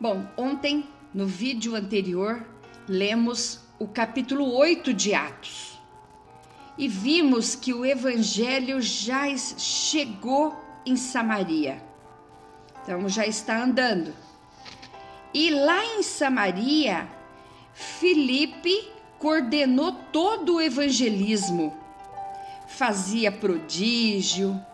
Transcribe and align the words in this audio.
Bom, 0.00 0.24
ontem, 0.36 0.88
no 1.12 1.26
vídeo 1.26 1.74
anterior, 1.74 2.46
lemos 2.88 3.58
o 3.80 3.88
capítulo 3.88 4.54
8 4.54 4.94
de 4.94 5.12
Atos 5.12 5.76
e 6.78 6.86
vimos 6.86 7.56
que 7.56 7.74
o 7.74 7.84
evangelho 7.84 8.80
já 8.80 9.24
chegou 9.36 10.56
em 10.86 10.94
Samaria. 10.94 11.82
Então 12.80 13.08
já 13.08 13.26
está 13.26 13.60
andando. 13.60 14.14
E 15.34 15.50
lá 15.50 15.84
em 15.84 16.04
Samaria, 16.04 17.08
Filipe 17.74 18.92
coordenou 19.18 19.90
todo 20.12 20.54
o 20.54 20.60
evangelismo. 20.60 21.76
Fazia 22.68 23.32
prodígio, 23.32 24.64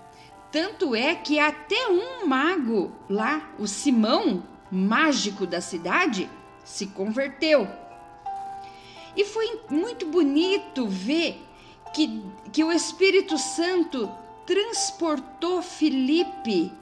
tanto 0.53 0.95
é 0.95 1.15
que 1.15 1.39
até 1.39 1.89
um 1.89 2.27
mago 2.27 2.93
lá, 3.09 3.51
o 3.59 3.67
Simão, 3.67 4.43
mágico 4.75 5.47
da 5.47 5.61
cidade, 5.61 6.29
se 6.65 6.87
converteu. 6.89 7.69
E 9.17 9.25
foi 9.25 9.61
muito 9.71 10.07
bonito 10.07 10.87
ver 10.89 11.41
que, 11.95 12.23
que 12.53 12.65
o 12.65 12.73
Espírito 12.73 13.39
Santo 13.39 14.11
transportou 14.45 15.63
Felipe 15.63 16.73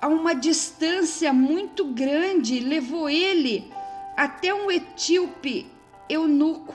a 0.00 0.08
uma 0.08 0.34
distância 0.34 1.32
muito 1.32 1.84
grande, 1.84 2.58
levou 2.58 3.08
ele 3.08 3.70
até 4.16 4.52
um 4.52 4.70
etíope 4.70 5.70
eunuco. 6.08 6.74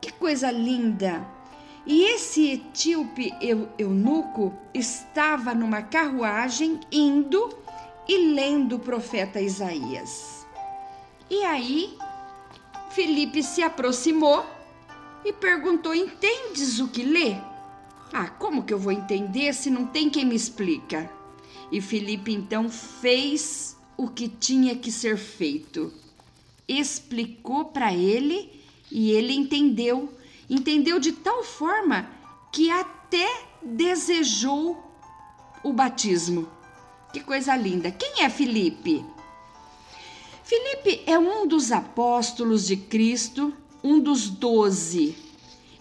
Que 0.00 0.12
coisa 0.12 0.50
linda! 0.50 1.26
E 1.86 2.02
esse 2.02 2.50
etíope 2.50 3.32
eunuco 3.78 4.52
estava 4.74 5.54
numa 5.54 5.82
carruagem 5.82 6.80
indo 6.90 7.48
e 8.08 8.34
lendo 8.34 8.76
o 8.76 8.80
profeta 8.80 9.40
Isaías. 9.40 10.46
E 11.28 11.42
aí, 11.44 11.96
Felipe 12.90 13.42
se 13.42 13.62
aproximou 13.62 14.46
e 15.24 15.32
perguntou: 15.32 15.94
Entendes 15.94 16.78
o 16.78 16.88
que 16.88 17.02
lê? 17.02 17.36
Ah, 18.12 18.28
como 18.28 18.62
que 18.62 18.72
eu 18.72 18.78
vou 18.78 18.92
entender 18.92 19.52
se 19.52 19.70
não 19.70 19.86
tem 19.86 20.08
quem 20.08 20.24
me 20.24 20.36
explica? 20.36 21.10
E 21.70 21.80
Felipe 21.80 22.32
então 22.32 22.70
fez 22.70 23.76
o 23.96 24.08
que 24.08 24.28
tinha 24.28 24.76
que 24.76 24.92
ser 24.92 25.16
feito. 25.16 25.92
Explicou 26.68 27.66
para 27.66 27.92
ele 27.92 28.62
e 28.90 29.10
ele 29.10 29.32
entendeu. 29.34 30.12
Entendeu 30.48 31.00
de 31.00 31.12
tal 31.12 31.42
forma 31.42 32.08
que 32.52 32.70
até 32.70 33.28
desejou 33.60 34.80
o 35.64 35.72
batismo. 35.72 36.48
Que 37.16 37.22
coisa 37.22 37.56
linda. 37.56 37.90
Quem 37.90 38.24
é 38.24 38.28
Filipe? 38.28 39.02
Filipe 40.44 41.02
é 41.06 41.18
um 41.18 41.46
dos 41.46 41.72
apóstolos 41.72 42.66
de 42.66 42.76
Cristo, 42.76 43.54
um 43.82 43.98
dos 43.98 44.28
doze. 44.28 45.16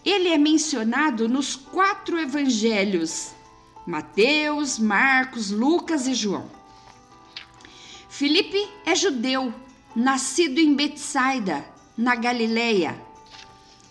Ele 0.05 0.29
é 0.29 0.37
mencionado 0.37 1.27
nos 1.27 1.53
quatro 1.53 2.17
evangelhos: 2.17 3.33
Mateus, 3.85 4.79
Marcos, 4.79 5.51
Lucas 5.51 6.07
e 6.07 6.13
João. 6.13 6.49
Filipe 8.07 8.69
é 8.85 8.95
judeu, 8.95 9.53
nascido 9.93 10.59
em 10.59 10.73
Betsaida, 10.73 11.65
na 11.97 12.15
Galileia, 12.15 12.97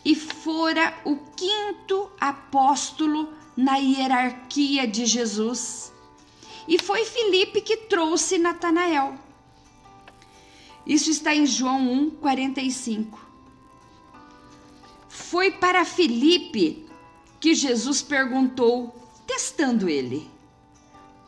e 0.03 0.15
fora 0.15 0.95
o 1.05 1.17
quinto 1.37 2.11
apóstolo 2.19 3.35
na 3.55 3.77
hierarquia 3.77 4.89
de 4.89 5.05
Jesus 5.05 5.93
e 6.67 6.79
foi 6.79 7.05
Filipe 7.05 7.61
que 7.61 7.77
trouxe 7.77 8.39
Natanael. 8.39 9.15
Isso 10.87 11.11
está 11.11 11.35
em 11.35 11.47
João 11.47 11.81
1, 11.91 12.11
45. 12.11 13.19
Foi 15.09 15.51
para 15.51 15.85
Filipe 15.85 16.87
que 17.41 17.55
Jesus 17.55 18.03
perguntou, 18.03 18.95
testando 19.27 19.89
ele: 19.89 20.31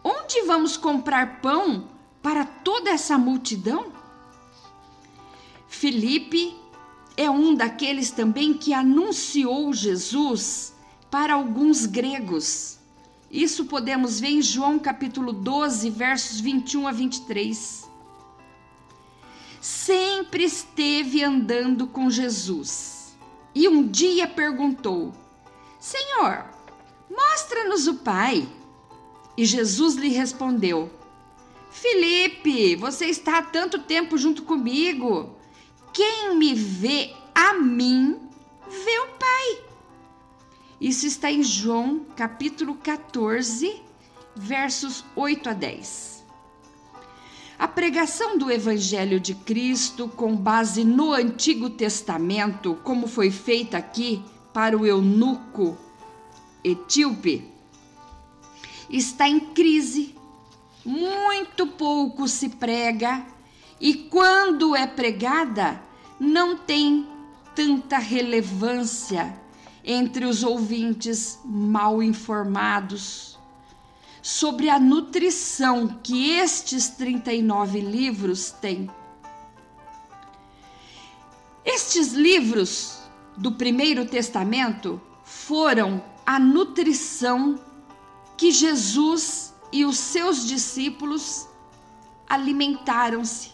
Onde 0.03 0.43
vamos 0.43 0.77
comprar 0.77 1.41
pão 1.41 1.89
para 2.23 2.45
toda 2.45 2.91
essa 2.91 3.17
multidão? 3.17 3.93
Filipe 5.69 6.57
é 7.17 7.31
um 7.31 7.55
daqueles 7.55 8.11
também 8.11 8.55
que 8.55 8.73
anunciou 8.75 9.73
Jesus 9.73 10.75
para 11.11 11.35
alguns 11.35 11.87
gregos. 11.87 12.79
Isso 13.31 13.65
podemos 13.65 14.21
ver 14.21 14.29
em 14.29 14.43
João 14.43 14.79
capítulo 14.79 15.33
12, 15.33 15.91
versos 15.91 16.41
21 16.41 16.87
a 16.87 16.93
23. 16.93 17.91
Sempre 19.61 20.45
esteve 20.45 21.25
andando 21.25 21.89
com 21.89 22.09
Jesus 22.09 23.17
e 23.53 23.69
um 23.69 23.87
dia 23.87 24.29
perguntou: 24.29 25.13
Senhor, 25.81 26.45
mostra-nos 27.11 27.87
o 27.89 27.95
Pai. 27.95 28.49
E 29.37 29.45
Jesus 29.45 29.97
lhe 29.97 30.09
respondeu: 30.09 30.91
Felipe, 31.71 32.77
você 32.77 33.07
está 33.07 33.39
há 33.39 33.43
tanto 33.43 33.81
tempo 33.81 34.17
junto 34.17 34.45
comigo. 34.45 35.37
Quem 35.93 36.37
me 36.37 36.55
vê 36.55 37.13
a 37.35 37.55
mim, 37.55 38.21
vê 38.69 38.99
o 39.01 39.09
Pai. 39.19 39.66
Isso 40.81 41.07
está 41.07 41.31
em 41.31 41.43
João, 41.43 42.05
capítulo 42.15 42.75
14, 42.75 43.81
versos 44.35 45.03
8 45.17 45.49
a 45.49 45.53
10. 45.55 46.25
A 47.59 47.67
pregação 47.67 48.37
do 48.37 48.51
Evangelho 48.51 49.19
de 49.19 49.35
Cristo, 49.35 50.07
com 50.07 50.37
base 50.37 50.85
no 50.85 51.15
Antigo 51.15 51.71
Testamento, 51.71 52.79
como 52.85 53.07
foi 53.07 53.31
feita 53.31 53.79
aqui 53.79 54.23
para 54.53 54.77
o 54.77 54.85
eunuco 54.85 55.79
etíope, 56.63 57.51
está 58.91 59.27
em 59.27 59.41
crise. 59.41 60.15
Muito 60.85 61.67
pouco 61.67 62.29
se 62.29 62.51
prega 62.51 63.25
e, 63.81 63.95
quando 63.95 64.77
é 64.77 64.87
pregada, 64.87 65.83
não 66.21 66.55
tem 66.55 67.09
tanta 67.55 67.97
relevância 67.97 69.46
entre 69.87 70.25
os 70.25 70.43
ouvintes 70.43 71.39
mal 71.45 72.03
informados 72.03 73.39
sobre 74.21 74.69
a 74.69 74.81
nutrição 74.81 75.87
que 76.03 76.33
estes 76.33 76.89
39 76.89 77.81
livros 77.81 78.51
têm. 78.51 78.91
Estes 81.65 82.13
livros 82.13 82.99
do 83.37 83.53
Primeiro 83.53 84.05
Testamento 84.05 85.01
foram 85.23 86.03
a 86.27 86.41
nutrição 86.41 87.61
que 88.37 88.51
Jesus 88.51 89.55
e 89.73 89.85
os 89.85 89.97
seus 89.97 90.45
discípulos 90.45 91.49
alimentaram-se 92.29 93.53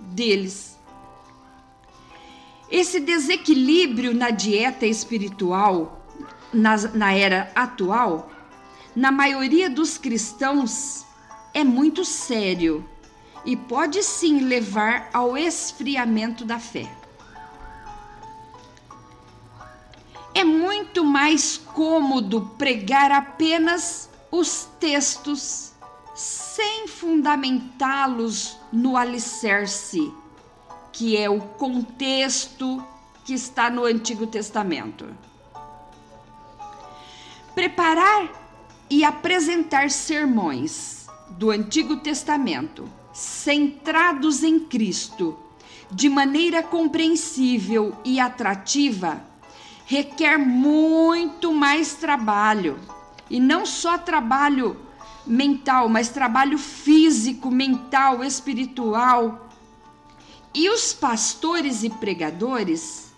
deles. 0.00 0.71
Esse 2.72 3.00
desequilíbrio 3.00 4.14
na 4.14 4.30
dieta 4.30 4.86
espiritual, 4.86 6.08
na, 6.50 6.74
na 6.94 7.12
era 7.12 7.52
atual, 7.54 8.30
na 8.96 9.12
maioria 9.12 9.68
dos 9.68 9.98
cristãos, 9.98 11.04
é 11.52 11.62
muito 11.62 12.02
sério 12.02 12.82
e 13.44 13.54
pode 13.54 14.02
sim 14.02 14.40
levar 14.40 15.10
ao 15.12 15.36
esfriamento 15.36 16.46
da 16.46 16.58
fé. 16.58 16.90
É 20.34 20.42
muito 20.42 21.04
mais 21.04 21.58
cômodo 21.58 22.54
pregar 22.56 23.12
apenas 23.12 24.08
os 24.30 24.66
textos 24.80 25.72
sem 26.14 26.88
fundamentá-los 26.88 28.56
no 28.72 28.96
alicerce 28.96 30.10
que 30.92 31.16
é 31.16 31.28
o 31.28 31.40
contexto 31.40 32.84
que 33.24 33.32
está 33.32 33.70
no 33.70 33.84
Antigo 33.84 34.26
Testamento. 34.26 35.06
Preparar 37.54 38.28
e 38.90 39.04
apresentar 39.04 39.90
sermões 39.90 41.06
do 41.30 41.50
Antigo 41.50 41.96
Testamento 41.96 42.88
centrados 43.12 44.42
em 44.42 44.58
Cristo 44.58 45.38
de 45.90 46.08
maneira 46.08 46.62
compreensível 46.62 47.94
e 48.04 48.18
atrativa 48.18 49.22
requer 49.84 50.38
muito 50.38 51.52
mais 51.52 51.94
trabalho. 51.94 52.78
E 53.28 53.38
não 53.38 53.66
só 53.66 53.98
trabalho 53.98 54.76
mental, 55.26 55.88
mas 55.88 56.08
trabalho 56.08 56.58
físico, 56.58 57.50
mental, 57.50 58.24
espiritual, 58.24 59.48
e 60.54 60.68
os 60.68 60.92
pastores 60.92 61.82
e 61.82 61.90
pregadores 61.90 63.12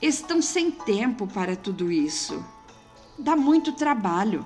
estão 0.00 0.42
sem 0.42 0.70
tempo 0.70 1.26
para 1.26 1.56
tudo 1.56 1.90
isso. 1.90 2.44
Dá 3.18 3.34
muito 3.34 3.72
trabalho. 3.72 4.44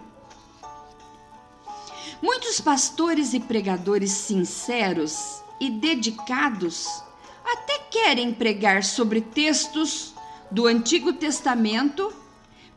Muitos 2.23 2.61
pastores 2.61 3.32
e 3.35 3.41
pregadores 3.41 4.12
sinceros 4.12 5.43
e 5.59 5.71
dedicados 5.71 7.03
até 7.44 7.79
querem 7.91 8.32
pregar 8.32 8.85
sobre 8.85 9.21
textos 9.21 10.15
do 10.50 10.67
Antigo 10.67 11.12
Testamento, 11.12 12.12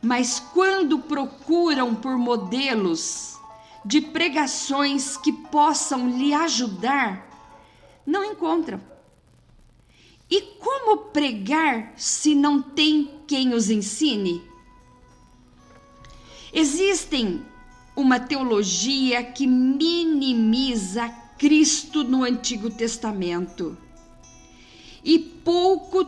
mas 0.02 0.40
quando 0.40 0.98
procuram 0.98 1.94
por 1.94 2.16
modelos 2.16 3.38
de 3.84 4.00
pregações 4.00 5.16
que 5.16 5.32
possam 5.32 6.08
lhe 6.08 6.32
ajudar, 6.32 7.28
não 8.06 8.24
encontram. 8.24 8.93
E 10.34 10.40
como 10.58 10.96
pregar 10.96 11.92
se 11.96 12.34
não 12.34 12.60
tem 12.60 13.20
quem 13.24 13.54
os 13.54 13.70
ensine? 13.70 14.42
Existem 16.52 17.40
uma 17.94 18.18
teologia 18.18 19.22
que 19.22 19.46
minimiza 19.46 21.08
Cristo 21.38 22.02
no 22.02 22.24
Antigo 22.24 22.68
Testamento. 22.68 23.78
E 25.04 25.20
pouco, 25.20 26.04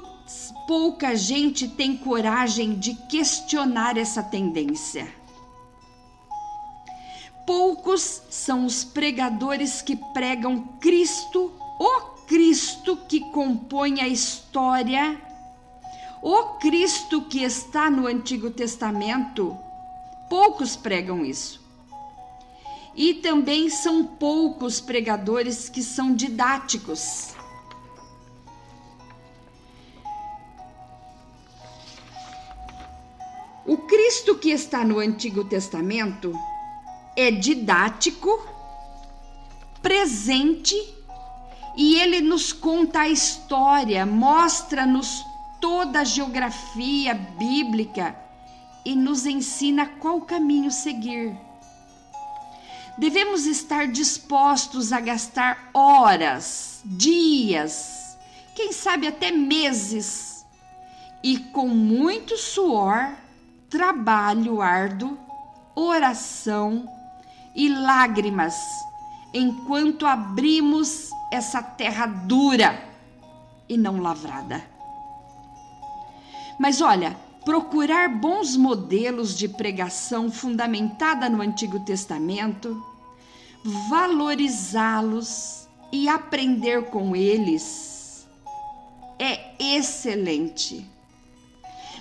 pouca 0.67 1.15
gente 1.15 1.69
tem 1.69 1.97
coragem 1.97 2.75
de 2.75 2.95
questionar 3.09 3.97
essa 3.97 4.25
tendência. 4.25 5.07
Poucos 7.47 8.23
são 8.29 8.67
os 8.67 8.83
pregadores 8.83 9.81
que 9.81 9.95
pregam 9.95 10.65
Cristo, 10.81 11.53
o 11.79 12.16
Cristo 12.27 12.97
que 13.09 13.21
compõe 13.31 14.01
a 14.01 14.09
história, 14.09 15.21
o 16.21 16.59
Cristo 16.59 17.23
que 17.23 17.45
está 17.45 17.89
no 17.89 18.07
Antigo 18.07 18.51
Testamento. 18.51 19.57
Poucos 20.29 20.75
pregam 20.75 21.25
isso. 21.25 21.65
E 22.97 23.15
também 23.15 23.71
são 23.71 24.05
poucos 24.05 24.81
pregadores 24.81 25.69
que 25.69 25.83
são 25.83 26.15
didáticos. 26.15 27.35
O 33.65 33.77
Cristo 33.79 34.35
que 34.37 34.51
está 34.51 34.85
no 34.85 34.99
Antigo 34.99 35.45
Testamento 35.45 36.33
é 37.15 37.31
didático, 37.31 38.45
presente 39.81 40.96
e 41.77 41.97
ele 41.97 42.21
nos 42.21 42.53
conta 42.53 43.01
a 43.01 43.09
história, 43.09 44.07
mostra-nos 44.07 45.25
toda 45.61 46.01
a 46.01 46.05
geografia 46.05 47.15
bíblica 47.15 48.17
e 48.85 48.95
nos 48.95 49.27
ensina 49.27 49.87
qual 49.87 50.21
caminho 50.23 50.71
seguir. 50.71 51.37
Devemos 52.97 53.45
estar 53.45 53.89
dispostos 53.89 54.91
a 54.91 55.01
gastar 55.01 55.69
horas, 55.75 56.81
dias, 56.85 58.17
quem 58.55 58.73
sabe 58.73 59.07
até 59.07 59.31
meses, 59.31 60.47
e 61.23 61.39
com 61.39 61.69
muito 61.69 62.39
suor, 62.39 63.15
trabalho 63.69 64.63
árduo, 64.63 65.19
oração 65.75 66.89
e 67.55 67.69
lágrimas, 67.69 68.55
enquanto 69.37 70.07
abrimos 70.07 71.11
essa 71.31 71.63
terra 71.63 72.07
dura 72.07 72.83
e 73.69 73.77
não 73.77 74.01
lavrada. 74.01 74.65
Mas 76.59 76.81
olha, 76.81 77.17
procurar 77.45 78.09
bons 78.09 78.57
modelos 78.57 79.37
de 79.37 79.49
pregação 79.49 80.31
fundamentada 80.31 81.29
no 81.29 81.43
Antigo 81.43 81.81
Testamento, 81.81 82.83
valorizá-los 83.89 85.69
e 85.93 86.09
aprender 86.09 86.87
com 86.87 87.15
eles 87.15 87.97
é 89.19 89.55
excelente. 89.59 90.89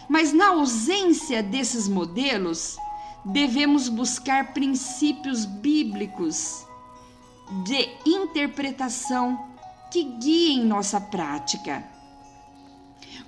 Mas 0.08 0.34
na 0.34 0.50
ausência 0.50 1.42
desses 1.42 1.88
modelos, 1.88 2.78
devemos 3.24 3.90
buscar 3.90 4.54
princípios 4.54 5.46
bíblicos 5.46 6.65
de 7.64 7.90
interpretação 8.06 9.50
que 9.92 10.04
guiem 10.04 10.66
nossa 10.66 11.00
prática. 11.00 11.84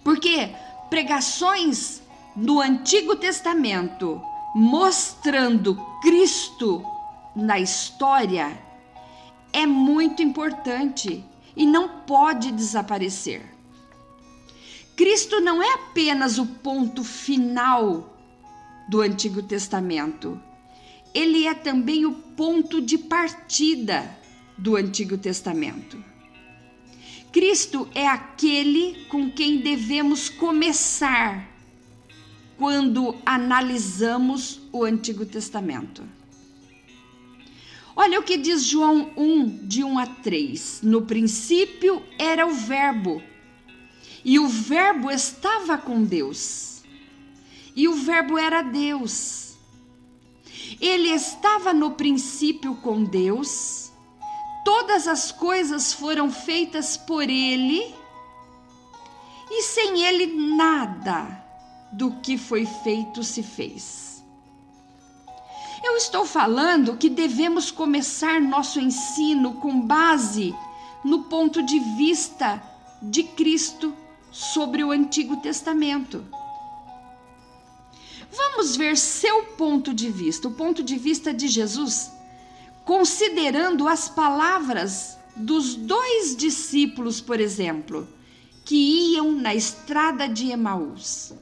Porque 0.04 0.54
pregações 0.90 2.02
no 2.36 2.60
Antigo 2.60 3.16
Testamento 3.16 4.22
mostrando 4.56 5.76
Cristo 6.02 6.84
na 7.36 7.60
história 7.60 8.58
é 9.54 9.66
muito 9.66 10.22
importante 10.22 11.24
e 11.56 11.66
não 11.66 11.90
pode 12.06 12.52
desaparecer. 12.52 13.54
Cristo 14.96 15.40
não 15.40 15.62
é 15.62 15.74
apenas 15.74 16.40
o 16.40 16.46
ponto 16.46 17.04
final 17.04 18.18
do 18.90 19.02
Antigo 19.02 19.44
Testamento, 19.44 20.42
ele 21.18 21.48
é 21.48 21.56
também 21.56 22.06
o 22.06 22.12
ponto 22.14 22.80
de 22.80 22.96
partida 22.96 24.08
do 24.56 24.76
Antigo 24.76 25.18
Testamento. 25.18 25.98
Cristo 27.32 27.90
é 27.96 28.06
aquele 28.06 29.04
com 29.10 29.32
quem 29.32 29.58
devemos 29.58 30.30
começar 30.30 31.50
quando 32.56 33.16
analisamos 33.26 34.62
o 34.72 34.84
Antigo 34.84 35.26
Testamento. 35.26 36.04
Olha 37.96 38.20
o 38.20 38.24
que 38.24 38.38
diz 38.38 38.64
João 38.64 39.12
1, 39.18 39.66
de 39.68 39.84
1 39.84 39.98
a 39.98 40.06
3. 40.06 40.82
No 40.84 41.02
princípio 41.02 42.04
era 42.20 42.46
o 42.46 42.54
Verbo, 42.54 43.24
e 44.24 44.38
o 44.38 44.48
Verbo 44.48 45.10
estava 45.10 45.80
com 45.80 46.04
Deus, 46.04 46.84
e 47.76 47.88
o 47.88 47.96
Verbo 47.96 48.38
era 48.38 48.62
Deus. 48.62 49.47
Ele 50.80 51.10
estava 51.10 51.74
no 51.74 51.92
princípio 51.92 52.76
com 52.76 53.04
Deus, 53.04 53.92
todas 54.64 55.08
as 55.08 55.32
coisas 55.32 55.92
foram 55.92 56.32
feitas 56.32 56.96
por 56.98 57.24
Ele, 57.24 57.96
e 59.50 59.64
sem 59.64 60.04
Ele 60.04 60.56
nada 60.56 61.44
do 61.92 62.12
que 62.22 62.38
foi 62.38 62.66
feito 62.66 63.24
se 63.24 63.42
fez. 63.42 64.24
Eu 65.84 65.96
estou 65.96 66.26
falando 66.26 66.98
que 66.98 67.10
devemos 67.10 67.72
começar 67.72 68.42
nosso 68.42 68.80
ensino 68.80 69.54
com 69.54 69.80
base 69.82 70.54
no 71.04 71.24
ponto 71.24 71.64
de 71.64 71.80
vista 71.80 72.62
de 73.02 73.24
Cristo 73.24 73.94
sobre 74.32 74.84
o 74.84 74.92
Antigo 74.92 75.38
Testamento. 75.38 76.26
Vamos 78.32 78.76
ver 78.76 78.98
seu 78.98 79.44
ponto 79.44 79.94
de 79.94 80.10
vista, 80.10 80.48
o 80.48 80.54
ponto 80.54 80.84
de 80.84 80.98
vista 80.98 81.34
de 81.34 81.48
Jesus, 81.48 82.12
considerando 82.86 83.88
as 83.88 84.10
palavras 84.10 85.18
dos 85.36 85.76
dois 85.76 86.36
discípulos, 86.36 87.22
por 87.22 87.40
exemplo, 87.40 88.08
que 88.66 89.14
iam 89.14 89.32
na 89.32 89.56
estrada 89.56 90.28
de 90.28 90.52
Emaús. 90.52 91.34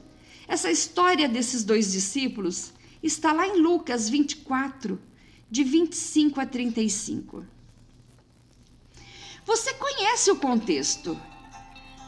Essa 0.46 0.70
história 0.70 1.28
desses 1.28 1.64
dois 1.64 1.90
discípulos 1.90 2.72
está 3.02 3.32
lá 3.32 3.46
em 3.46 3.60
Lucas 3.60 4.08
24, 4.08 5.00
de 5.50 5.64
25 5.64 6.40
a 6.40 6.46
35. 6.46 7.44
Você 9.44 9.74
conhece 9.74 10.30
o 10.30 10.36
contexto 10.36 11.18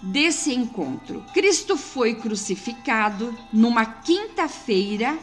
desse 0.02 0.54
encontro. 0.54 1.24
Cristo 1.32 1.76
foi 1.76 2.14
crucificado 2.14 3.36
numa 3.52 3.84
quinta-feira, 3.84 5.18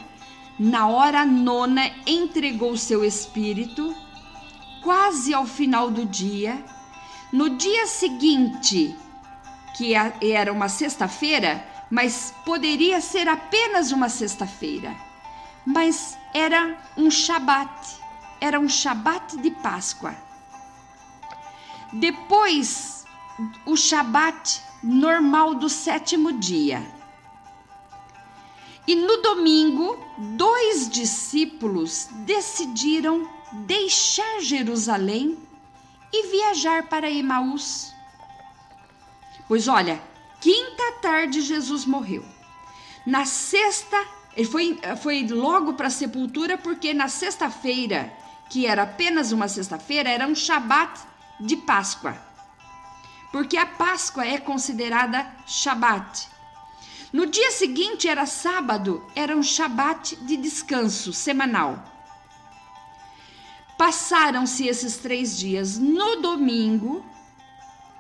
na 0.58 0.88
hora 0.88 1.26
nona, 1.26 1.92
entregou 2.06 2.78
seu 2.78 3.04
espírito, 3.04 3.96
quase 4.84 5.34
ao 5.34 5.46
final 5.46 5.90
do 5.90 6.06
dia. 6.06 6.64
No 7.32 7.50
dia 7.50 7.88
seguinte, 7.88 8.96
que 9.76 9.94
era 9.94 10.52
uma 10.52 10.70
sexta-feira, 10.70 11.66
mas 11.90 12.34
poderia 12.46 13.02
ser 13.02 13.28
apenas 13.28 13.92
uma 13.92 14.10
sexta-feira. 14.10 14.96
Mas 15.66 16.18
era 16.34 16.78
um 16.96 17.10
Shabat, 17.10 17.98
era 18.40 18.60
um 18.60 18.70
Shabat 18.70 19.38
de 19.38 19.52
Páscoa. 19.52 20.16
Depois, 21.92 23.06
o 23.66 23.76
Shabat 23.76 24.62
normal 24.86 25.56
do 25.56 25.68
sétimo 25.68 26.34
dia. 26.34 26.86
E 28.88 28.96
no 28.96 29.18
domingo, 29.18 29.98
dois 30.38 30.88
discípulos 30.88 32.08
decidiram 32.26 33.28
deixar 33.52 34.42
Jerusalém 34.42 35.40
e 36.14 36.28
viajar 36.28 36.84
para 36.84 37.10
Emaús. 37.10 37.92
Pois 39.48 39.68
olha, 39.68 40.00
quinta 40.40 41.00
tarde 41.02 41.42
Jesus 41.42 41.84
morreu. 41.86 42.24
Na 43.08 43.26
sexta, 43.26 43.98
ele 44.38 44.48
foi, 44.48 44.80
foi 45.02 45.28
logo 45.28 45.74
para 45.74 45.88
a 45.88 45.92
sepultura, 45.92 46.58
porque 46.60 46.94
na 46.94 47.08
sexta-feira, 47.08 48.14
que 48.50 48.68
era 48.68 48.84
apenas 48.84 49.32
uma 49.32 49.48
sexta-feira, 49.48 50.10
era 50.10 50.28
um 50.28 50.36
Shabat 50.36 51.02
de 51.40 51.56
Páscoa. 51.56 52.35
Porque 53.36 53.58
a 53.58 53.66
Páscoa 53.66 54.26
é 54.26 54.38
considerada 54.38 55.30
Shabat. 55.46 56.30
No 57.12 57.26
dia 57.26 57.52
seguinte 57.52 58.08
era 58.08 58.26
sábado, 58.26 59.06
era 59.14 59.36
um 59.36 59.44
Shabat 59.44 60.16
de 60.26 60.38
descanso 60.38 61.12
semanal. 61.12 61.84
Passaram-se 63.78 64.66
esses 64.66 64.96
três 64.96 65.38
dias. 65.38 65.78
No 65.78 66.22
domingo, 66.22 67.06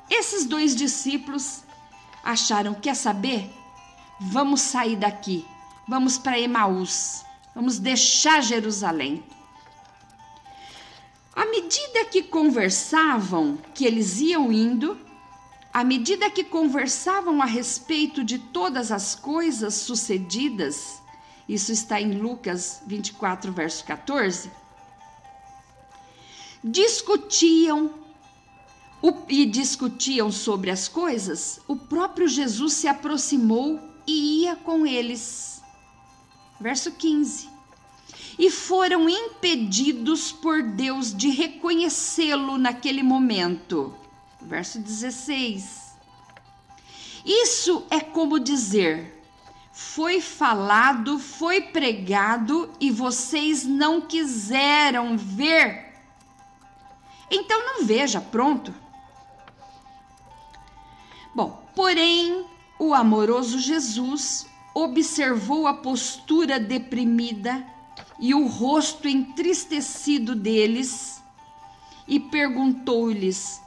esses 0.10 0.46
dois 0.46 0.74
discípulos 0.74 1.66
acharam: 2.24 2.74
quer 2.74 2.96
saber? 2.96 3.54
Vamos 4.18 4.62
sair 4.62 4.96
daqui, 4.96 5.46
vamos 5.86 6.18
para 6.18 6.40
Emaús, 6.40 7.26
vamos 7.54 7.78
deixar 7.78 8.42
Jerusalém. 8.42 9.22
À 11.36 11.46
medida 11.46 12.06
que 12.06 12.24
conversavam, 12.24 13.58
que 13.74 13.84
eles 13.84 14.22
iam 14.22 14.50
indo, 14.50 15.04
à 15.76 15.84
medida 15.84 16.30
que 16.30 16.42
conversavam 16.42 17.42
a 17.42 17.46
respeito 17.46 18.24
de 18.24 18.40
todas 18.40 18.94
as 18.94 19.14
coisas 19.14 19.74
sucedidas, 19.74 21.04
isso 21.50 21.70
está 21.70 22.00
em 22.00 22.14
Lucas 22.14 22.82
24, 22.88 23.52
verso 23.52 23.84
14, 23.84 24.50
discutiam 26.64 27.94
e 29.28 29.46
discutiam 29.46 30.32
sobre 30.32 30.72
as 30.72 30.88
coisas, 30.88 31.60
o 31.68 31.76
próprio 31.76 32.26
Jesus 32.26 32.72
se 32.72 32.88
aproximou 32.88 33.78
e 34.08 34.44
ia 34.44 34.56
com 34.56 34.88
eles. 34.88 35.62
Verso 36.58 36.90
15 36.90 37.50
e 38.40 38.50
foram 38.50 39.10
impedidos 39.10 40.32
por 40.32 40.62
Deus 40.62 41.14
de 41.14 41.30
reconhecê-lo 41.30 42.58
naquele 42.58 43.02
momento. 43.02 44.05
Verso 44.46 44.80
16. 44.80 45.96
Isso 47.26 47.84
é 47.90 48.00
como 48.00 48.40
dizer: 48.40 49.24
foi 49.72 50.22
falado, 50.22 51.18
foi 51.18 51.62
pregado 51.62 52.72
e 52.80 52.92
vocês 52.92 53.66
não 53.66 54.00
quiseram 54.00 55.18
ver. 55.18 55.94
Então 57.32 57.66
não 57.66 57.86
veja, 57.86 58.22
pronto. 58.22 58.72
Bom, 61.34 61.68
porém, 61.76 62.46
o 62.78 62.94
amoroso 62.94 63.58
Jesus 63.58 64.46
observou 64.76 65.66
a 65.66 65.74
postura 65.74 66.60
deprimida 66.60 67.66
e 68.20 68.36
o 68.36 68.46
rosto 68.46 69.08
entristecido 69.08 70.36
deles 70.36 71.22
e 72.08 72.20
perguntou-lhes: 72.20 73.65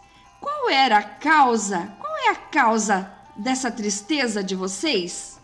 Qual 0.48 0.70
era 0.70 0.96
a 0.96 1.02
causa? 1.02 1.92
Qual 2.00 2.16
é 2.16 2.30
a 2.30 2.34
causa 2.34 3.12
dessa 3.36 3.70
tristeza 3.70 4.42
de 4.42 4.54
vocês? 4.54 5.38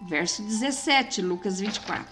Verso 0.00 0.42
17, 0.42 1.20
Lucas 1.22 1.58
24. 1.58 2.06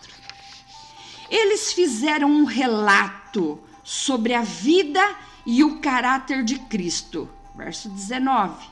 Eles 1.30 1.72
fizeram 1.72 2.28
um 2.28 2.44
relato 2.44 3.60
sobre 3.84 4.34
a 4.34 4.42
vida 4.42 5.16
e 5.46 5.62
o 5.62 5.80
caráter 5.80 6.42
de 6.42 6.58
Cristo. 6.58 7.30
Verso 7.54 7.88
19. 7.88 8.66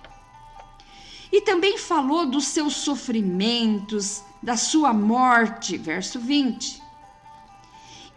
E 1.31 1.41
também 1.43 1.79
falou 1.79 2.27
dos 2.27 2.49
seus 2.49 2.75
sofrimentos, 2.75 4.25
da 4.43 4.57
sua 4.57 4.93
morte. 4.93 5.79
Verso 5.79 6.19
20 6.19 6.91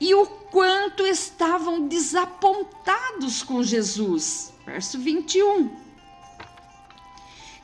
e 0.03 0.13
o 0.13 0.25
quanto 0.53 1.03
estavam 1.03 1.87
desapontados 1.87 3.41
com 3.41 3.63
Jesus. 3.63 4.53
Verso 4.63 4.99
21. 4.99 5.71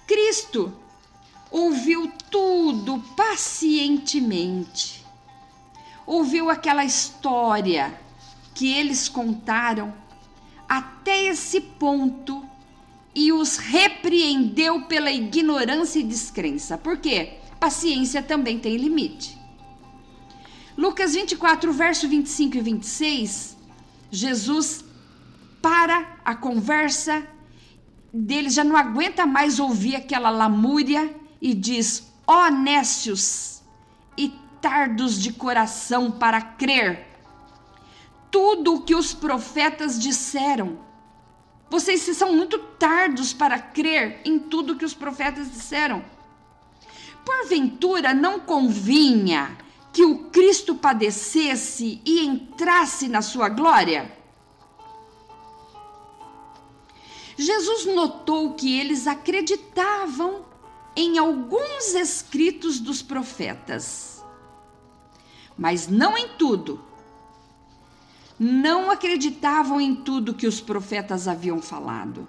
Cristo 0.08 0.74
ouviu 1.51 2.12
tudo 2.31 2.98
pacientemente. 3.15 5.05
Ouviu 6.03 6.50
aquela 6.50 6.84
história 6.84 7.93
que 8.55 8.74
eles 8.74 9.08
contaram 9.08 9.93
até 10.67 11.25
esse 11.25 11.62
ponto 11.62 12.43
e 13.13 13.31
os 13.31 13.58
repreendeu 13.58 14.86
pela 14.86 15.12
ignorância 15.12 16.00
e 16.00 16.03
descrença. 16.03 16.75
Por 16.75 16.98
quê? 16.98 17.38
Paciência 17.60 18.24
também 18.24 18.58
tem 18.58 18.77
limite. 18.77 19.38
Lucas 20.80 21.14
24, 21.14 21.74
verso 21.74 22.08
25 22.08 22.56
e 22.56 22.62
26, 22.62 23.58
Jesus 24.10 24.86
para 25.62 26.16
a 26.24 26.34
conversa 26.34 27.28
dele, 28.14 28.50
já 28.50 28.64
não 28.64 28.78
aguenta 28.78 29.26
mais 29.26 29.60
ouvir 29.60 29.98
aquela 29.98 30.30
lamúria 30.30 31.14
e 31.42 31.54
diz: 31.54 32.10
Ó 32.26 32.48
oh, 32.48 32.50
nécios 32.50 33.62
e 34.18 34.30
tardos 34.62 35.22
de 35.22 35.34
coração 35.34 36.10
para 36.12 36.40
crer, 36.40 37.10
tudo 38.32 38.76
o 38.76 38.82
que 38.82 38.96
os 38.96 39.14
profetas 39.14 40.00
disseram. 40.00 40.80
Vocês 41.70 42.04
são 42.16 42.34
muito 42.34 42.58
tardos 42.58 43.34
para 43.34 43.60
crer 43.60 44.22
em 44.24 44.40
tudo 44.40 44.78
que 44.78 44.86
os 44.86 44.94
profetas 44.94 45.52
disseram. 45.52 46.02
Porventura 47.26 48.14
não 48.14 48.40
convinha 48.40 49.58
que 49.91 50.05
o 50.05 50.29
Cristo 50.29 50.75
padecesse 50.75 52.01
e 52.05 52.25
entrasse 52.25 53.08
na 53.08 53.22
sua 53.22 53.50
glória? 53.50 54.17
Jesus 57.38 57.86
notou 57.86 58.53
que 58.53 58.77
eles 58.77 59.08
acreditavam 59.08 60.46
em 60.96 61.17
alguns 61.17 61.93
escritos 61.96 62.79
dos 62.79 63.01
profetas, 63.01 64.24
mas 65.58 65.88
não 65.88 66.17
em 66.17 66.27
tudo. 66.38 66.84
Não 68.38 68.91
acreditavam 68.91 69.79
em 69.79 69.96
tudo 69.96 70.34
que 70.34 70.48
os 70.48 70.62
profetas 70.62 71.27
haviam 71.27 71.62
falado. 71.62 72.27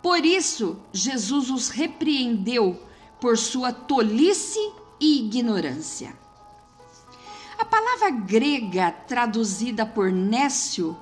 Por 0.00 0.24
isso, 0.24 0.80
Jesus 0.92 1.50
os 1.50 1.68
repreendeu 1.68 2.80
por 3.20 3.38
sua 3.38 3.72
tolice 3.72 4.58
e 5.00 5.20
ignorância. 5.20 6.21
A 7.62 7.64
palavra 7.64 8.10
grega 8.10 8.90
traduzida 8.90 9.86
por 9.86 10.10
nécio 10.10 10.96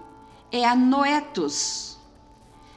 é 0.53 0.63
anoetos, 0.67 1.99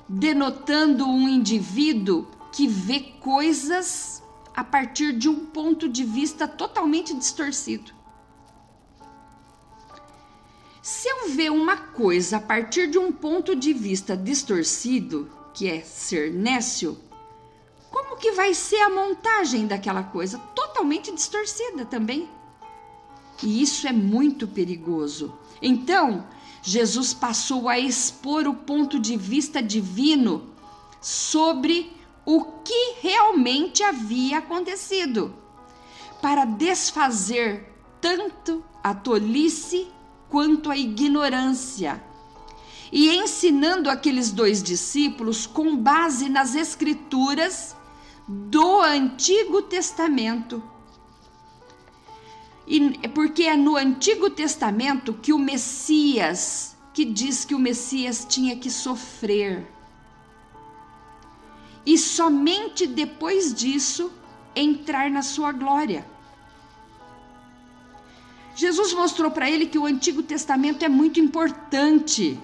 denotando 0.08 1.06
um 1.06 1.28
indivíduo 1.28 2.26
que 2.54 2.66
vê 2.66 3.02
coisas 3.20 4.24
a 4.56 4.64
partir 4.64 5.12
de 5.12 5.28
um 5.28 5.48
ponto 5.48 5.90
de 5.90 6.06
vista 6.06 6.48
totalmente 6.48 7.14
distorcido. 7.14 7.92
Se 10.82 11.10
eu 11.10 11.32
ver 11.32 11.52
uma 11.52 11.76
coisa 11.76 12.38
a 12.38 12.42
partir 12.42 12.90
de 12.90 12.98
um 12.98 13.12
ponto 13.12 13.54
de 13.54 13.74
vista 13.74 14.16
distorcido, 14.16 15.30
que 15.54 15.68
é 15.70 15.82
ser 15.82 16.32
nécio, 16.32 16.98
como 17.92 18.16
que 18.16 18.32
vai 18.32 18.54
ser 18.54 18.80
a 18.80 18.90
montagem 18.90 19.68
daquela 19.68 20.04
coisa? 20.04 20.40
Totalmente 20.56 21.12
distorcida 21.12 21.84
também. 21.84 22.30
E 23.42 23.62
isso 23.62 23.88
é 23.88 23.92
muito 23.92 24.48
perigoso. 24.48 25.34
Então, 25.62 26.26
Jesus 26.62 27.14
passou 27.14 27.68
a 27.68 27.80
expor 27.80 28.48
o 28.48 28.54
ponto 28.54 29.00
de 29.00 29.18
vista 29.18 29.62
divino 29.62 30.50
sobre 31.02 31.92
o 32.26 32.46
que 32.64 32.96
realmente 33.02 33.84
havia 33.84 34.38
acontecido, 34.38 35.34
para 36.22 36.46
desfazer 36.46 37.74
tanto 38.00 38.64
a 38.82 38.94
tolice 38.94 39.88
quanto 40.30 40.72
a 40.72 40.78
ignorância. 40.78 42.02
E 42.92 43.10
ensinando 43.10 43.90
aqueles 43.90 44.32
dois 44.32 44.64
discípulos 44.64 45.46
com 45.46 45.76
base 45.76 46.30
nas 46.30 46.56
escrituras 46.56 47.76
do 48.28 48.82
Antigo 48.82 49.64
Testamento 49.64 50.64
e 52.66 53.00
é 53.02 53.08
porque 53.08 53.44
é 53.44 53.58
no 53.58 53.76
Antigo 53.76 54.30
Testamento 54.30 55.14
que 55.14 55.34
o 55.34 55.40
Messias, 55.40 56.76
que 56.94 57.04
diz 57.04 57.44
que 57.44 57.54
o 57.54 57.60
Messias 57.60 58.26
tinha 58.28 58.56
que 58.56 58.70
sofrer. 58.70 59.68
E 61.86 61.98
somente 61.98 62.88
depois 62.88 63.54
disso 63.54 64.12
entrar 64.56 65.10
na 65.10 65.22
sua 65.22 65.52
glória. 65.52 66.06
Jesus 68.56 68.94
mostrou 68.94 69.32
para 69.32 69.50
ele 69.50 69.66
que 69.66 69.78
o 69.78 69.86
Antigo 69.86 70.24
Testamento 70.24 70.86
é 70.86 70.90
muito 70.90 71.20
importante. 71.20 72.40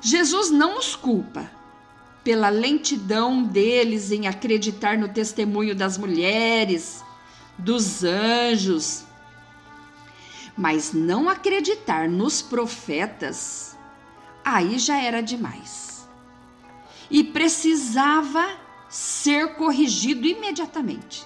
Jesus 0.00 0.50
não 0.50 0.78
os 0.78 0.96
culpa 0.96 1.50
pela 2.22 2.48
lentidão 2.48 3.42
deles 3.42 4.10
em 4.10 4.26
acreditar 4.26 4.96
no 4.96 5.08
testemunho 5.08 5.74
das 5.74 5.98
mulheres 5.98 7.04
dos 7.58 8.04
anjos. 8.04 9.04
Mas 10.56 10.92
não 10.92 11.28
acreditar 11.28 12.08
nos 12.08 12.40
profetas, 12.40 13.76
aí 14.44 14.78
já 14.78 15.00
era 15.00 15.20
demais. 15.20 16.08
E 17.10 17.24
precisava 17.24 18.46
ser 18.88 19.54
corrigido 19.54 20.26
imediatamente. 20.26 21.24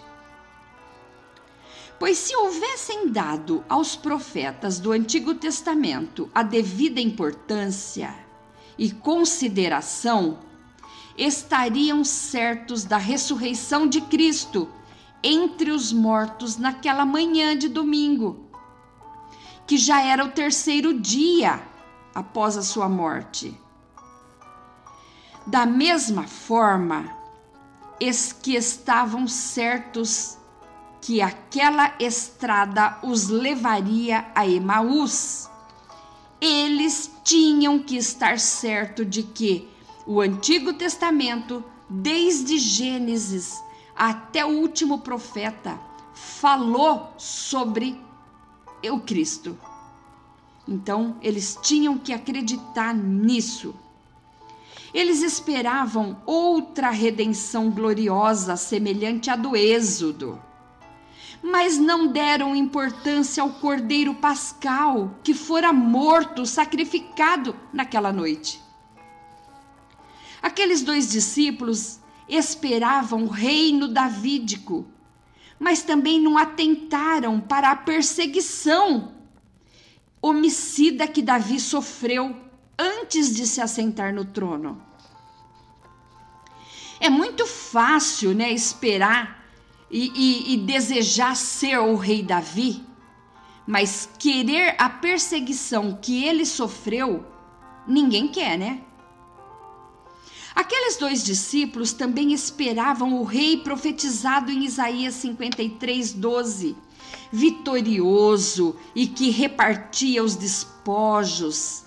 Pois 1.99 2.17
se 2.17 2.35
houvessem 2.35 3.11
dado 3.11 3.65
aos 3.69 3.97
profetas 3.97 4.79
do 4.79 4.93
Antigo 4.93 5.35
Testamento 5.35 6.31
a 6.35 6.43
devida 6.43 7.01
importância 7.01 8.15
e 8.79 8.93
consideração, 8.93 10.39
estariam 11.17 12.05
certos 12.05 12.85
da 12.85 12.97
ressurreição 12.97 13.89
de 13.89 14.01
Cristo 14.03 14.69
entre 15.23 15.71
os 15.71 15.93
mortos 15.93 16.57
naquela 16.57 17.05
manhã 17.05 17.57
de 17.57 17.69
domingo, 17.69 18.49
que 19.67 19.77
já 19.77 20.01
era 20.03 20.25
o 20.25 20.31
terceiro 20.31 20.99
dia 20.99 21.61
após 22.15 22.57
a 22.57 22.63
sua 22.63 22.89
morte. 22.89 23.59
Da 25.47 25.65
mesma 25.65 26.25
forma, 26.25 27.17
es 28.01 28.33
que 28.33 28.55
estavam 28.55 29.27
certos 29.27 30.39
que 31.01 31.21
aquela 31.23 31.95
estrada 31.99 32.99
os 33.03 33.29
levaria 33.29 34.27
a 34.35 34.47
Emaús. 34.47 35.49
Eles 36.41 37.11
tinham 37.25 37.79
que 37.79 37.97
estar 37.97 38.39
certo 38.39 39.05
de 39.05 39.23
que 39.23 39.69
o 40.07 40.21
Antigo 40.21 40.73
Testamento, 40.75 41.65
desde 41.89 42.59
Gênesis 42.59 43.63
até 43.99 44.47
o 44.47 44.61
último 44.61 45.01
profeta, 45.01 45.77
falou 46.15 47.13
sobre 47.19 48.01
o 48.89 49.01
Cristo. 49.01 49.59
Então, 50.67 51.17
eles 51.21 51.59
tinham 51.61 51.99
que 51.99 52.13
acreditar 52.13 52.95
nisso. 52.95 53.75
Eles 54.95 55.21
esperavam 55.23 56.23
outra 56.25 56.91
redenção 56.91 57.71
gloriosa, 57.71 58.57
semelhante 58.57 59.31
à 59.31 59.37
do 59.37 59.57
Êxodo. 59.57 60.41
Mas 61.43 61.77
não 61.77 62.07
deram 62.07 62.55
importância 62.55 63.43
ao 63.43 63.51
cordeiro 63.51 64.15
pascal 64.15 65.15
que 65.25 65.35
fora 65.35 65.73
morto, 65.73 66.47
sacrificado 66.47 67.55
naquela 67.73 68.13
noite. 68.13 68.61
Aqueles 70.41 70.83
dois 70.83 71.11
discípulos 71.11 72.01
esperavam 72.29 73.25
o 73.25 73.29
reino 73.29 73.89
davídico, 73.89 74.87
mas 75.59 75.83
também 75.83 76.21
não 76.21 76.37
atentaram 76.37 77.41
para 77.41 77.71
a 77.71 77.77
perseguição 77.77 79.13
homicida 80.21 81.07
que 81.07 81.23
Davi 81.23 81.59
sofreu 81.61 82.37
antes 82.79 83.35
de 83.35 83.47
se 83.47 83.61
assentar 83.61 84.13
no 84.15 84.25
trono. 84.25 84.83
É 87.01 87.09
muito 87.09 87.47
fácil, 87.47 88.35
né, 88.35 88.53
esperar 88.53 89.45
e, 89.91 90.11
e, 90.15 90.55
e 90.55 90.57
desejar 90.59 91.37
ser 91.37 91.79
o 91.79 91.97
rei 91.97 92.23
Davi, 92.23 92.85
mas 93.67 94.09
querer 94.19 94.75
a 94.79 94.89
perseguição 94.89 95.99
que 96.01 96.25
ele 96.25 96.45
sofreu, 96.45 97.25
ninguém 97.87 98.29
quer, 98.29 98.59
né? 98.59 98.83
Aqueles 100.55 100.97
dois 100.97 101.25
discípulos 101.25 101.93
também 101.93 102.33
esperavam 102.33 103.21
o 103.21 103.25
rei 103.25 103.59
profetizado 103.59 104.51
em 104.51 104.65
Isaías 104.65 105.15
53, 105.15 106.13
12, 106.13 106.77
vitorioso 107.31 108.77
e 108.95 109.07
que 109.07 109.31
repartia 109.31 110.23
os 110.23 110.37
despojos, 110.37 111.85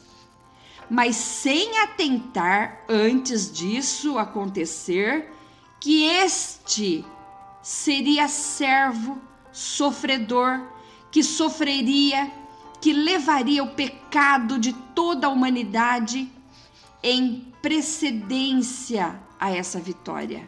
mas 0.90 1.16
sem 1.16 1.80
atentar 1.80 2.84
antes 2.88 3.52
disso 3.52 4.18
acontecer 4.18 5.32
que 5.80 6.04
este 6.04 7.04
seria 7.64 8.28
servo, 8.28 9.20
sofredor, 9.52 10.62
que 11.10 11.24
sofreria, 11.24 12.32
que 12.80 12.94
levaria 12.94 13.64
o 13.64 13.72
pecado 13.72 14.60
de 14.60 14.74
toda 14.74 15.28
a 15.28 15.30
humanidade 15.30 16.32
em 17.04 17.54
precedência 17.62 19.20
a 19.40 19.52
essa 19.52 19.80
vitória. 19.80 20.48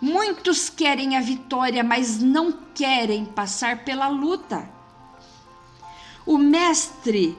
Muitos 0.00 0.68
querem 0.68 1.16
a 1.16 1.20
vitória, 1.20 1.84
mas 1.84 2.18
não 2.18 2.52
querem 2.74 3.24
passar 3.24 3.84
pela 3.84 4.08
luta. 4.08 4.68
O 6.26 6.36
mestre, 6.36 7.38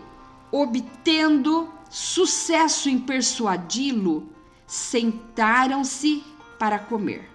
obtendo 0.51 1.69
sucesso 1.89 2.89
em 2.89 2.99
persuadi-lo, 2.99 4.29
sentaram-se 4.65 6.23
para 6.57 6.79
comer. 6.79 7.29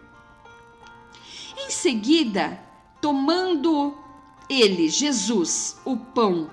Em 1.59 1.71
seguida, 1.71 2.59
tomando 3.01 3.97
ele, 4.49 4.89
Jesus, 4.89 5.79
o 5.85 5.97
pão, 5.97 6.51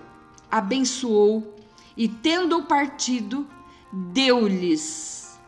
abençoou 0.52 1.55
e, 1.96 2.08
tendo-o 2.08 2.64
partido, 2.64 3.48
deu-lhes. 3.92 5.40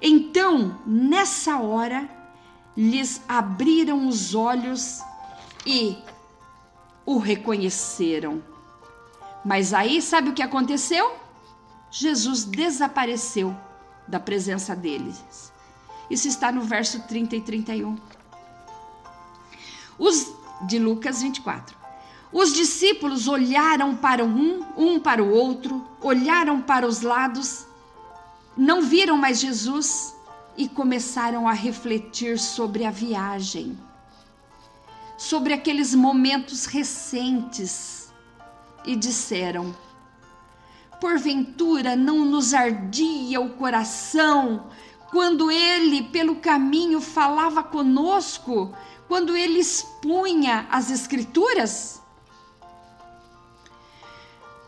Então, 0.00 0.78
nessa 0.86 1.58
hora, 1.58 2.08
lhes 2.76 3.22
abriram 3.28 4.06
os 4.06 4.34
olhos 4.34 5.00
e 5.66 5.98
o 7.04 7.18
reconheceram. 7.18 8.42
Mas 9.44 9.72
aí, 9.72 10.02
sabe 10.02 10.30
o 10.30 10.34
que 10.34 10.42
aconteceu? 10.42 11.16
Jesus 11.90 12.44
desapareceu 12.44 13.56
da 14.06 14.20
presença 14.20 14.76
deles. 14.76 15.52
Isso 16.10 16.28
está 16.28 16.52
no 16.52 16.62
verso 16.62 17.02
30 17.06 17.36
e 17.36 17.40
31. 17.40 17.96
Os 19.98 20.32
de 20.66 20.78
Lucas 20.78 21.22
24. 21.22 21.77
Os 22.32 22.52
discípulos 22.52 23.26
olharam 23.26 23.96
para 23.96 24.24
um, 24.24 24.62
um 24.76 25.00
para 25.00 25.22
o 25.22 25.30
outro, 25.30 25.86
olharam 26.02 26.60
para 26.60 26.86
os 26.86 27.00
lados, 27.00 27.66
não 28.56 28.82
viram 28.82 29.16
mais 29.16 29.40
Jesus 29.40 30.14
e 30.56 30.68
começaram 30.68 31.48
a 31.48 31.52
refletir 31.52 32.38
sobre 32.38 32.84
a 32.84 32.90
viagem, 32.90 33.78
sobre 35.16 35.54
aqueles 35.54 35.94
momentos 35.94 36.66
recentes 36.66 38.12
e 38.84 38.94
disseram: 38.94 39.74
Porventura 41.00 41.96
não 41.96 42.26
nos 42.26 42.52
ardia 42.52 43.40
o 43.40 43.50
coração 43.50 44.66
quando 45.10 45.50
ele 45.50 46.02
pelo 46.02 46.36
caminho 46.36 47.00
falava 47.00 47.62
conosco, 47.62 48.74
quando 49.06 49.34
ele 49.34 49.58
expunha 49.58 50.66
as 50.70 50.90
Escrituras? 50.90 52.02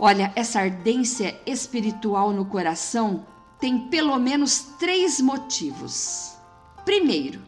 Olha, 0.03 0.33
essa 0.35 0.61
ardência 0.61 1.39
espiritual 1.45 2.33
no 2.33 2.47
coração 2.47 3.27
tem 3.59 3.91
pelo 3.91 4.19
menos 4.19 4.61
três 4.79 5.21
motivos. 5.21 6.39
Primeiro, 6.87 7.43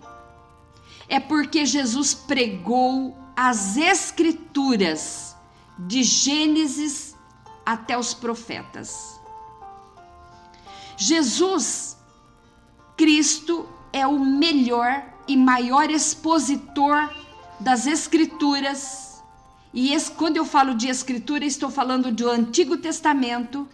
é 1.09 1.19
porque 1.19 1.65
Jesus 1.65 2.13
pregou 2.13 3.17
as 3.35 3.79
Escrituras, 3.79 5.35
de 5.79 6.03
Gênesis 6.03 7.17
até 7.65 7.97
os 7.97 8.13
profetas. 8.13 9.19
Jesus, 10.99 11.97
Cristo, 12.99 13.67
é 13.95 14.07
o 14.07 14.19
melhor 14.19 15.03
e 15.27 15.39
maior 15.39 15.89
expositor 15.89 17.11
das 17.59 17.87
Escrituras 17.87 19.12
e 19.73 19.97
quando 20.17 20.37
eu 20.37 20.45
falo 20.45 20.75
de 20.75 20.89
escritura, 20.89 21.45
estou 21.45 21.71
falando 21.71 22.13
do 22.13 22.29
Antigo 22.29 22.77
Testamento. 22.77 23.67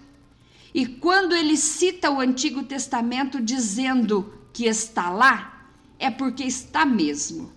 E 0.73 0.87
quando 0.87 1.35
ele 1.35 1.57
cita 1.57 2.11
o 2.11 2.21
Antigo 2.21 2.63
Testamento 2.63 3.41
dizendo 3.41 4.33
que 4.53 4.67
está 4.67 5.11
lá, 5.11 5.67
é 5.99 6.09
porque 6.09 6.45
está 6.45 6.87
mesmo. 6.87 7.53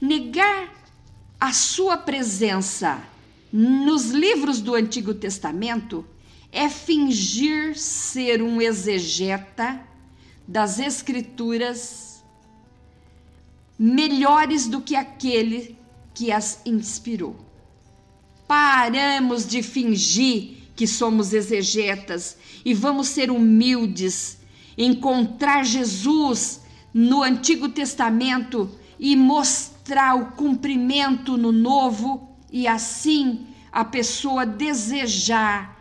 Negar 0.00 0.72
a 1.40 1.52
sua 1.52 1.96
presença 1.96 3.02
nos 3.52 4.10
livros 4.10 4.60
do 4.60 4.74
Antigo 4.74 5.12
Testamento 5.12 6.06
é 6.52 6.68
fingir 6.68 7.76
ser 7.76 8.40
um 8.40 8.60
exegeta 8.60 9.80
das 10.46 10.78
Escrituras 10.78 12.22
melhores 13.78 14.68
do 14.68 14.80
que 14.80 14.94
aquele 14.94 15.81
que 16.14 16.30
as 16.30 16.60
inspirou. 16.64 17.36
Paramos 18.46 19.46
de 19.46 19.62
fingir 19.62 20.62
que 20.74 20.86
somos 20.86 21.32
exegetas 21.32 22.36
e 22.64 22.74
vamos 22.74 23.08
ser 23.08 23.30
humildes, 23.30 24.38
encontrar 24.76 25.64
Jesus 25.64 26.62
no 26.92 27.22
Antigo 27.22 27.68
Testamento 27.68 28.70
e 28.98 29.16
mostrar 29.16 30.14
o 30.14 30.32
cumprimento 30.32 31.36
no 31.36 31.52
novo 31.52 32.36
e 32.50 32.66
assim 32.66 33.46
a 33.70 33.84
pessoa 33.84 34.44
desejar 34.44 35.72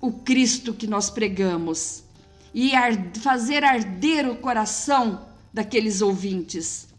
o 0.00 0.12
Cristo 0.12 0.72
que 0.72 0.86
nós 0.86 1.10
pregamos 1.10 2.04
e 2.54 2.72
fazer 3.20 3.64
arder 3.64 4.28
o 4.30 4.36
coração 4.36 5.26
daqueles 5.52 6.00
ouvintes. 6.00 6.93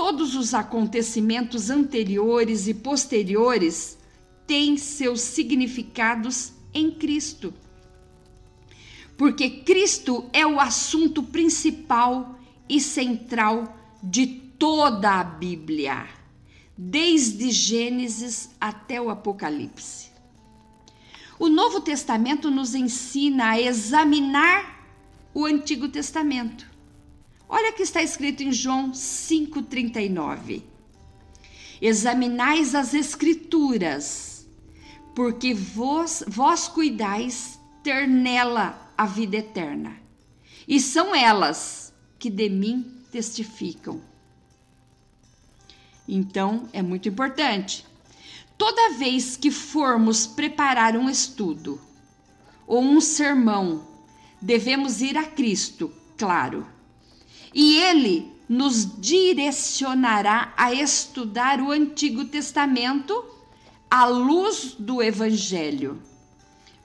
Todos 0.00 0.36
os 0.36 0.54
acontecimentos 0.54 1.70
anteriores 1.70 2.68
e 2.68 2.72
posteriores 2.72 3.98
têm 4.46 4.76
seus 4.76 5.20
significados 5.20 6.52
em 6.72 6.88
Cristo. 6.88 7.52
Porque 9.16 9.50
Cristo 9.50 10.30
é 10.32 10.46
o 10.46 10.60
assunto 10.60 11.20
principal 11.20 12.38
e 12.68 12.80
central 12.80 13.76
de 14.00 14.24
toda 14.56 15.18
a 15.18 15.24
Bíblia, 15.24 16.06
desde 16.76 17.50
Gênesis 17.50 18.50
até 18.60 19.02
o 19.02 19.10
Apocalipse. 19.10 20.12
O 21.40 21.48
Novo 21.48 21.80
Testamento 21.80 22.52
nos 22.52 22.72
ensina 22.72 23.50
a 23.50 23.60
examinar 23.60 24.80
o 25.34 25.44
Antigo 25.44 25.88
Testamento. 25.88 26.67
Olha 27.48 27.72
que 27.72 27.82
está 27.82 28.02
escrito 28.02 28.42
em 28.42 28.52
João 28.52 28.92
5,39. 28.92 30.62
Examinais 31.80 32.74
as 32.74 32.92
Escrituras, 32.92 34.46
porque 35.14 35.54
vós, 35.54 36.22
vós 36.26 36.68
cuidais 36.68 37.58
ter 37.82 38.06
nela 38.06 38.92
a 38.96 39.06
vida 39.06 39.36
eterna. 39.36 39.96
E 40.66 40.78
são 40.78 41.14
elas 41.14 41.94
que 42.18 42.28
de 42.28 42.50
mim 42.50 43.02
testificam. 43.10 44.02
Então, 46.06 46.68
é 46.72 46.82
muito 46.82 47.08
importante. 47.08 47.86
Toda 48.58 48.94
vez 48.94 49.36
que 49.36 49.50
formos 49.50 50.26
preparar 50.26 50.96
um 50.96 51.08
estudo 51.08 51.80
ou 52.66 52.82
um 52.82 53.00
sermão, 53.00 53.86
devemos 54.42 55.00
ir 55.00 55.16
a 55.16 55.24
Cristo, 55.24 55.92
claro. 56.16 56.66
E 57.54 57.76
ele 57.76 58.32
nos 58.48 59.00
direcionará 59.00 60.52
a 60.56 60.72
estudar 60.72 61.60
o 61.60 61.70
Antigo 61.70 62.24
Testamento 62.24 63.24
à 63.90 64.06
luz 64.06 64.74
do 64.78 65.02
Evangelho. 65.02 66.00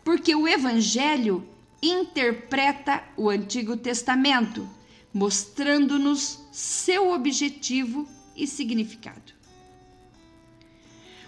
Porque 0.04 0.36
o 0.36 0.48
Evangelho 0.48 1.48
interpreta 1.82 3.04
o 3.16 3.30
Antigo 3.30 3.78
Testamento, 3.78 4.68
mostrando-nos 5.14 6.40
seu 6.52 7.12
objetivo 7.12 8.08
e 8.36 8.48
significado. 8.48 9.34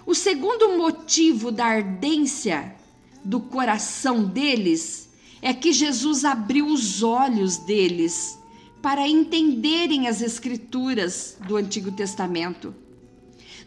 O 0.06 0.14
segundo 0.14 0.78
motivo 0.78 1.52
da 1.52 1.66
ardência 1.66 2.76
do 3.24 3.40
coração 3.40 4.24
deles 4.24 5.10
é 5.42 5.54
que 5.54 5.74
Jesus 5.74 6.24
abriu 6.24 6.68
os 6.68 7.02
olhos 7.02 7.58
deles 7.58 8.38
para 8.86 9.08
entenderem 9.08 10.08
as 10.08 10.22
Escrituras 10.22 11.40
do 11.48 11.56
Antigo 11.56 11.92
Testamento. 11.92 12.76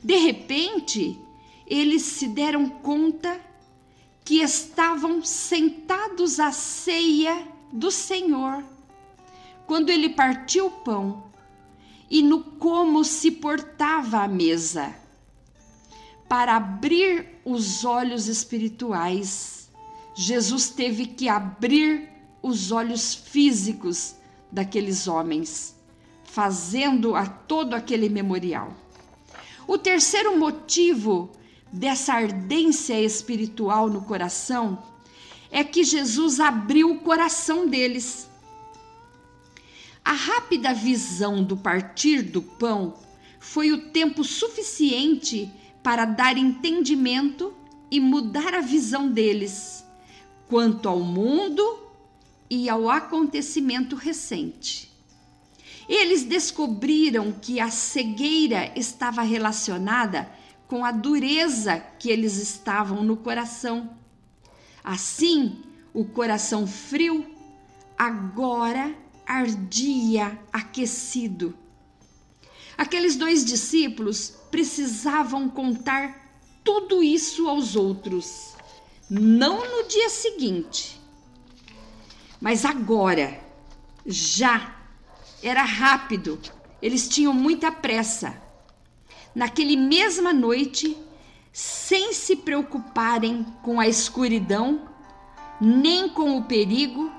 De 0.00 0.16
repente, 0.16 1.18
eles 1.66 2.02
se 2.02 2.28
deram 2.28 2.68
conta 2.68 3.36
que 4.24 4.36
estavam 4.36 5.20
sentados 5.24 6.38
à 6.38 6.52
ceia 6.52 7.48
do 7.72 7.90
Senhor, 7.90 8.62
quando 9.66 9.90
ele 9.90 10.10
partiu 10.10 10.66
o 10.66 10.70
pão 10.70 11.24
e 12.08 12.22
no 12.22 12.40
como 12.40 13.02
se 13.02 13.32
portava 13.32 14.18
a 14.18 14.28
mesa 14.28 14.94
para 16.28 16.54
abrir 16.54 17.40
os 17.44 17.84
olhos 17.84 18.28
espirituais, 18.28 19.68
Jesus 20.14 20.70
teve 20.70 21.06
que 21.06 21.28
abrir 21.28 22.08
os 22.40 22.70
olhos 22.70 23.16
físicos 23.16 24.14
daqueles 24.50 25.06
homens, 25.06 25.76
fazendo 26.24 27.14
a 27.14 27.26
todo 27.26 27.74
aquele 27.74 28.08
memorial. 28.08 28.72
O 29.66 29.76
terceiro 29.76 30.38
motivo 30.38 31.30
dessa 31.72 32.14
ardência 32.14 33.00
espiritual 33.00 33.88
no 33.88 34.02
coração 34.02 34.82
é 35.50 35.62
que 35.62 35.84
Jesus 35.84 36.40
abriu 36.40 36.90
o 36.90 37.00
coração 37.00 37.66
deles. 37.66 38.28
A 40.04 40.12
rápida 40.12 40.72
visão 40.72 41.42
do 41.42 41.56
partir 41.56 42.22
do 42.22 42.40
pão 42.40 42.94
foi 43.38 43.72
o 43.72 43.90
tempo 43.90 44.24
suficiente 44.24 45.50
para 45.82 46.04
dar 46.04 46.36
entendimento 46.36 47.52
e 47.90 48.00
mudar 48.00 48.54
a 48.54 48.60
visão 48.60 49.10
deles 49.10 49.84
quanto 50.48 50.88
ao 50.88 51.00
mundo 51.00 51.87
e 52.50 52.68
ao 52.68 52.88
acontecimento 52.88 53.96
recente. 53.96 54.90
Eles 55.88 56.24
descobriram 56.24 57.32
que 57.32 57.60
a 57.60 57.70
cegueira 57.70 58.72
estava 58.76 59.22
relacionada 59.22 60.30
com 60.66 60.84
a 60.84 60.92
dureza 60.92 61.78
que 61.98 62.10
eles 62.10 62.36
estavam 62.36 63.02
no 63.02 63.16
coração. 63.16 63.90
Assim, 64.84 65.62
o 65.94 66.04
coração 66.04 66.66
frio 66.66 67.26
agora 67.96 68.94
ardia 69.26 70.38
aquecido 70.52 71.54
Aqueles 72.78 73.16
dois 73.16 73.44
discípulos 73.44 74.34
precisavam 74.52 75.48
contar 75.48 76.32
tudo 76.62 77.02
isso 77.02 77.48
aos 77.48 77.74
outros, 77.74 78.54
não 79.10 79.56
no 79.68 79.88
dia 79.88 80.08
seguinte, 80.08 80.97
mas 82.40 82.64
agora, 82.64 83.40
já. 84.06 84.74
Era 85.42 85.62
rápido, 85.62 86.38
eles 86.82 87.08
tinham 87.08 87.32
muita 87.32 87.70
pressa. 87.70 88.36
Naquele 89.34 89.76
mesma 89.76 90.32
noite, 90.32 90.96
sem 91.52 92.12
se 92.12 92.34
preocuparem 92.36 93.46
com 93.62 93.78
a 93.78 93.86
escuridão, 93.86 94.88
nem 95.60 96.08
com 96.08 96.36
o 96.36 96.44
perigo, 96.44 97.12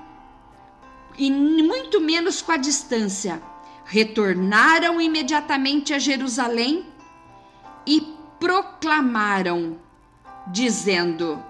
e 1.16 1.30
muito 1.30 2.00
menos 2.00 2.40
com 2.40 2.52
a 2.52 2.56
distância, 2.56 3.42
retornaram 3.84 5.00
imediatamente 5.00 5.92
a 5.92 5.98
Jerusalém 5.98 6.86
e 7.86 8.00
proclamaram, 8.38 9.78
dizendo: 10.46 11.42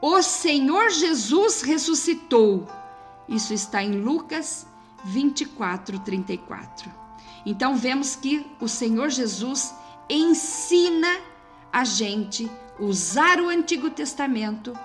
O 0.00 0.22
Senhor 0.22 0.90
Jesus 0.90 1.62
ressuscitou. 1.62 2.66
Isso 3.30 3.54
está 3.54 3.82
em 3.82 3.92
Lucas 3.92 4.66
24, 5.04 6.00
34. 6.00 6.90
Então 7.46 7.76
vemos 7.76 8.16
que 8.16 8.44
o 8.60 8.68
Senhor 8.68 9.08
Jesus 9.08 9.72
ensina 10.08 11.20
a 11.72 11.84
gente 11.84 12.50
usar 12.78 13.40
o 13.40 13.48
Antigo 13.48 13.88
Testamento 13.88 14.76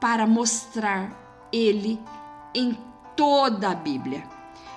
para 0.00 0.26
mostrar 0.26 1.12
ele 1.52 2.00
em 2.54 2.78
toda 3.16 3.70
a 3.70 3.74
Bíblia. 3.74 4.24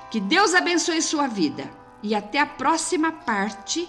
Que 0.09 0.19
Deus 0.19 0.55
abençoe 0.55 1.01
sua 1.01 1.27
vida 1.27 1.69
e 2.01 2.15
até 2.15 2.39
a 2.39 2.45
próxima 2.45 3.11
parte, 3.11 3.87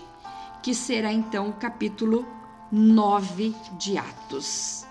que 0.62 0.74
será 0.74 1.10
então 1.10 1.48
o 1.48 1.54
capítulo 1.54 2.28
9 2.70 3.54
de 3.78 3.96
Atos. 3.96 4.86